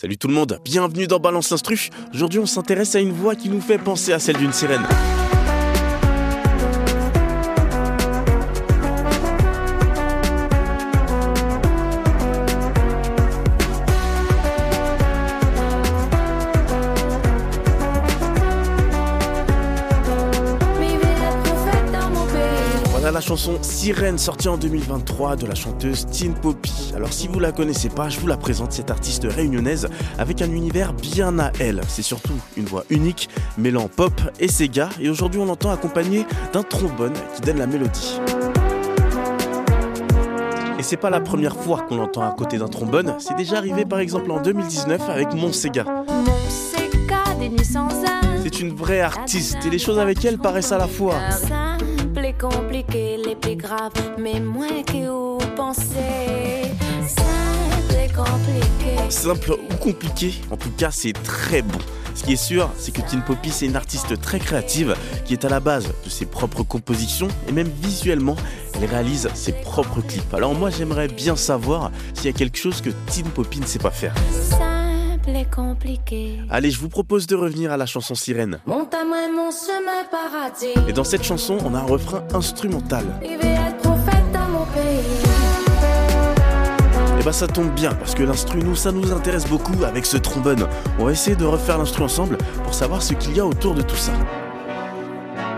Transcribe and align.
Salut 0.00 0.16
tout 0.16 0.28
le 0.28 0.34
monde, 0.34 0.60
bienvenue 0.62 1.08
dans 1.08 1.18
Balance 1.18 1.50
l'Instru. 1.50 1.90
Aujourd'hui 2.14 2.38
on 2.38 2.46
s'intéresse 2.46 2.94
à 2.94 3.00
une 3.00 3.10
voix 3.10 3.34
qui 3.34 3.48
nous 3.48 3.60
fait 3.60 3.78
penser 3.78 4.12
à 4.12 4.20
celle 4.20 4.36
d'une 4.36 4.52
sirène. 4.52 4.86
Voilà 22.92 23.10
la 23.10 23.20
chanson 23.20 23.58
Sirène 23.62 24.16
sortie 24.18 24.46
en 24.46 24.58
2023 24.58 25.34
de 25.34 25.46
la 25.46 25.56
chanteuse 25.56 26.06
Teen 26.06 26.34
Poppy. 26.34 26.77
Alors 26.94 27.12
si 27.12 27.28
vous 27.28 27.38
la 27.38 27.52
connaissez 27.52 27.88
pas, 27.88 28.08
je 28.08 28.18
vous 28.18 28.26
la 28.26 28.36
présente 28.36 28.72
cette 28.72 28.90
artiste 28.90 29.26
réunionnaise 29.28 29.88
avec 30.18 30.42
un 30.42 30.50
univers 30.50 30.92
bien 30.92 31.38
à 31.38 31.52
elle. 31.60 31.80
C'est 31.88 32.02
surtout 32.02 32.34
une 32.56 32.64
voix 32.64 32.84
unique, 32.90 33.28
mêlant 33.56 33.88
pop 33.88 34.12
et 34.40 34.48
Sega 34.48 34.88
et 35.00 35.08
aujourd'hui 35.08 35.40
on 35.40 35.46
l'entend 35.46 35.70
accompagné 35.70 36.26
d'un 36.52 36.62
trombone 36.62 37.14
qui 37.34 37.42
donne 37.42 37.58
la 37.58 37.66
mélodie. 37.66 38.18
Et 40.78 40.82
c'est 40.82 40.96
pas 40.96 41.10
la 41.10 41.20
première 41.20 41.56
fois 41.56 41.82
qu'on 41.88 41.96
l'entend 41.96 42.22
à 42.22 42.32
côté 42.32 42.58
d'un 42.58 42.68
trombone, 42.68 43.14
c'est 43.18 43.36
déjà 43.36 43.58
arrivé 43.58 43.84
par 43.84 43.98
exemple 43.98 44.30
en 44.30 44.40
2019 44.40 45.08
avec 45.08 45.34
Mon 45.34 45.52
Sega. 45.52 45.84
C'est 48.42 48.60
une 48.60 48.74
vraie 48.74 49.00
artiste 49.00 49.58
et 49.66 49.70
les 49.70 49.78
choses 49.78 49.98
avec 49.98 50.24
elle 50.24 50.38
paraissent 50.38 50.72
à 50.72 50.78
la 50.78 50.86
fois 50.86 51.14
Les 52.40 53.34
plus 53.34 53.56
graves, 53.56 53.90
mais 54.16 54.38
moins 54.38 54.82
que 54.84 55.08
vous 55.08 55.38
pensez. 55.56 56.70
Simple 57.04 57.94
et 57.94 58.08
compliqué. 58.14 59.10
simple 59.10 59.52
ou 59.52 59.74
compliqué, 59.76 60.34
en 60.50 60.56
tout 60.56 60.70
cas 60.76 60.92
c'est 60.92 61.14
très 61.14 61.62
bon. 61.62 61.78
Ce 62.14 62.22
qui 62.22 62.34
est 62.34 62.36
sûr, 62.36 62.70
c'est 62.78 62.92
que 62.92 63.00
Teen 63.00 63.22
Poppy 63.22 63.50
c'est 63.50 63.66
une 63.66 63.74
artiste 63.74 64.20
très 64.20 64.38
créative 64.38 64.94
qui 65.24 65.32
est 65.32 65.44
à 65.44 65.48
la 65.48 65.58
base 65.58 65.88
de 66.04 66.10
ses 66.10 66.26
propres 66.26 66.62
compositions 66.62 67.28
et 67.48 67.52
même 67.52 67.70
visuellement, 67.82 68.36
elle 68.74 68.88
réalise 68.88 69.28
ses 69.34 69.52
propres 69.52 70.00
clips. 70.00 70.32
Alors 70.32 70.54
moi 70.54 70.70
j'aimerais 70.70 71.08
bien 71.08 71.34
savoir 71.34 71.90
s'il 72.14 72.26
y 72.26 72.28
a 72.28 72.32
quelque 72.32 72.56
chose 72.56 72.80
que 72.80 72.90
Teen 73.10 73.26
Poppy 73.26 73.58
ne 73.60 73.66
sait 73.66 73.80
pas 73.80 73.90
faire. 73.90 74.14
Et. 75.28 76.38
Allez, 76.50 76.70
je 76.70 76.80
vous 76.80 76.88
propose 76.88 77.26
de 77.26 77.36
revenir 77.36 77.70
à 77.70 77.76
la 77.76 77.86
chanson 77.86 78.14
Sirène. 78.14 78.60
Mon 78.66 78.86
tamouin, 78.86 79.28
mon 79.34 79.50
chemin 79.50 80.04
paradis. 80.10 80.88
Et 80.88 80.92
dans 80.92 81.04
cette 81.04 81.22
chanson, 81.22 81.58
on 81.64 81.74
a 81.74 81.80
un 81.80 81.82
refrain 81.82 82.24
instrumental. 82.32 83.04
Mon 84.50 84.64
pays. 84.64 85.04
Et 87.20 87.22
bah 87.22 87.32
ça 87.32 87.46
tombe 87.46 87.70
bien 87.74 87.92
parce 87.94 88.14
que 88.14 88.22
l'instru 88.22 88.60
nous 88.60 88.74
ça 88.74 88.92
nous 88.92 89.12
intéresse 89.12 89.46
beaucoup 89.46 89.84
avec 89.84 90.06
ce 90.06 90.16
trombone. 90.16 90.66
On 90.98 91.04
va 91.04 91.12
essayer 91.12 91.36
de 91.36 91.44
refaire 91.44 91.76
l'instru 91.76 92.02
ensemble 92.02 92.38
pour 92.64 92.72
savoir 92.72 93.02
ce 93.02 93.12
qu'il 93.12 93.36
y 93.36 93.40
a 93.40 93.46
autour 93.46 93.74
de 93.74 93.82
tout 93.82 93.96
ça. 93.96 94.12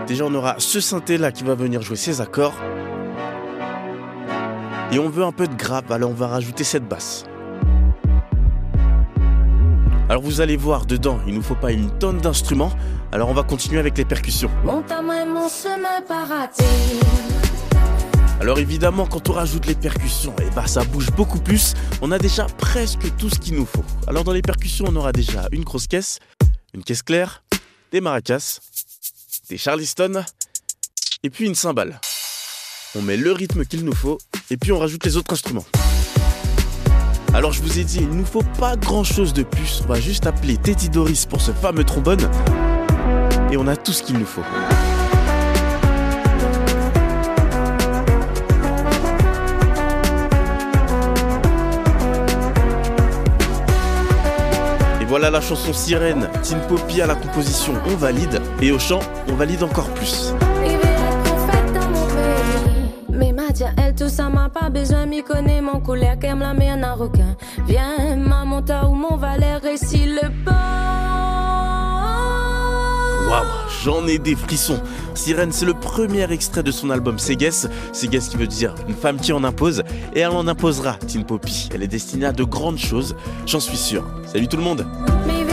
Déjà 0.07 0.25
on 0.25 0.33
aura 0.33 0.55
ce 0.57 0.81
synthé 0.81 1.17
là 1.17 1.31
qui 1.31 1.43
va 1.43 1.55
venir 1.55 1.81
jouer 1.81 1.95
ses 1.95 2.19
accords. 2.19 2.55
Et 4.91 4.99
on 4.99 5.07
veut 5.07 5.23
un 5.23 5.31
peu 5.31 5.47
de 5.47 5.55
grappe, 5.55 5.89
alors 5.89 6.09
on 6.09 6.15
va 6.15 6.27
rajouter 6.27 6.65
cette 6.65 6.85
basse. 6.85 7.23
Alors 10.11 10.23
vous 10.23 10.41
allez 10.41 10.57
voir 10.57 10.85
dedans, 10.85 11.21
il 11.25 11.33
nous 11.33 11.41
faut 11.41 11.55
pas 11.55 11.71
une 11.71 11.89
tonne 11.97 12.17
d'instruments. 12.17 12.73
Alors 13.13 13.29
on 13.29 13.33
va 13.33 13.43
continuer 13.43 13.79
avec 13.79 13.97
les 13.97 14.03
percussions. 14.03 14.51
Alors 18.41 18.59
évidemment, 18.59 19.05
quand 19.05 19.29
on 19.29 19.31
rajoute 19.31 19.67
les 19.67 19.73
percussions, 19.73 20.35
et 20.41 20.53
bah 20.53 20.67
ça 20.67 20.83
bouge 20.83 21.09
beaucoup 21.11 21.39
plus. 21.39 21.75
On 22.01 22.11
a 22.11 22.19
déjà 22.19 22.43
presque 22.43 23.15
tout 23.17 23.29
ce 23.29 23.39
qu'il 23.39 23.55
nous 23.55 23.65
faut. 23.65 23.85
Alors 24.05 24.25
dans 24.25 24.33
les 24.33 24.41
percussions, 24.41 24.83
on 24.89 24.95
aura 24.97 25.13
déjà 25.13 25.47
une 25.53 25.63
grosse 25.63 25.87
caisse, 25.87 26.19
une 26.73 26.83
caisse 26.83 27.03
claire, 27.03 27.41
des 27.93 28.01
maracas, 28.01 28.59
des 29.49 29.57
charleston, 29.57 30.25
et 31.23 31.29
puis 31.29 31.45
une 31.45 31.55
cymbale. 31.55 32.01
On 32.95 33.01
met 33.01 33.15
le 33.15 33.31
rythme 33.31 33.63
qu'il 33.63 33.85
nous 33.85 33.95
faut, 33.95 34.17
et 34.49 34.57
puis 34.57 34.73
on 34.73 34.79
rajoute 34.79 35.05
les 35.05 35.15
autres 35.15 35.31
instruments. 35.31 35.65
Alors 37.33 37.53
je 37.53 37.61
vous 37.61 37.79
ai 37.79 37.83
dit, 37.85 37.99
il 38.01 38.09
nous 38.09 38.25
faut 38.25 38.43
pas 38.59 38.75
grand 38.75 39.05
chose 39.05 39.33
de 39.33 39.43
plus. 39.43 39.81
On 39.85 39.93
va 39.93 39.99
juste 39.99 40.27
appeler 40.27 40.57
Teddy 40.57 40.89
Doris 40.89 41.25
pour 41.25 41.39
ce 41.39 41.51
fameux 41.51 41.85
trombone, 41.85 42.19
et 43.51 43.57
on 43.57 43.67
a 43.67 43.75
tout 43.75 43.93
ce 43.93 44.03
qu'il 44.03 44.17
nous 44.17 44.25
faut. 44.25 44.41
Et 55.01 55.05
voilà 55.05 55.29
la 55.29 55.41
chanson 55.41 55.71
Sirène, 55.71 56.29
Teen 56.43 56.59
Poppy 56.67 57.01
à 57.01 57.07
la 57.07 57.15
composition, 57.15 57.73
on 57.87 57.95
valide, 57.95 58.41
et 58.61 58.71
au 58.71 58.79
chant, 58.79 58.99
on 59.29 59.35
valide 59.35 59.63
encore 59.63 59.89
plus. 59.93 60.33
Elle, 63.77 63.95
tout 63.95 64.09
ça 64.09 64.29
m'a 64.29 64.49
pas 64.49 64.69
besoin, 64.69 65.05
m'y 65.05 65.23
connaît 65.23 65.61
mon 65.61 65.79
me 65.79 66.81
la 66.81 66.93
requin. 66.93 67.35
Viens, 67.67 68.15
mon 68.17 69.17
valet, 69.17 69.57
récit 69.57 70.05
le. 70.05 70.21
Waouh, 73.29 73.45
j'en 73.83 74.07
ai 74.07 74.17
des 74.17 74.35
frissons. 74.35 74.79
Sirène, 75.13 75.51
c'est 75.51 75.65
le 75.65 75.73
premier 75.73 76.31
extrait 76.31 76.63
de 76.63 76.71
son 76.71 76.89
album 76.89 77.17
Ségès. 77.17 77.67
Ségès 77.93 78.29
qui 78.29 78.37
veut 78.37 78.47
dire 78.47 78.75
une 78.87 78.95
femme 78.95 79.19
qui 79.19 79.33
en 79.33 79.43
impose, 79.43 79.83
et 80.15 80.21
elle 80.21 80.31
en 80.31 80.47
imposera, 80.47 80.95
Teen 80.95 81.23
Poppy. 81.23 81.69
Elle 81.73 81.83
est 81.83 81.87
destinée 81.87 82.25
à 82.25 82.31
de 82.31 82.43
grandes 82.43 82.79
choses, 82.79 83.15
j'en 83.45 83.59
suis 83.59 83.77
sûr. 83.77 84.05
Salut 84.25 84.47
tout 84.47 84.57
le 84.57 84.63
monde 84.63 84.85
Mais 85.27 85.50